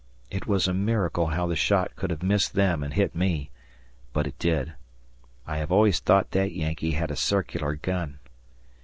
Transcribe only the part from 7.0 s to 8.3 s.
a circular gun.